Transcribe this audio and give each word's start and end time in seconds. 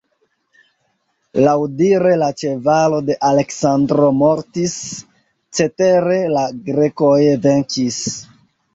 Laŭdire 1.47 2.13
la 2.21 2.29
ĉevalo 2.43 3.03
de 3.11 3.19
Aleksandro 3.31 4.09
mortis, 4.25 4.75
cetere 5.61 6.21
la 6.37 6.51
grekoj 6.73 7.17
venkis. 7.49 8.05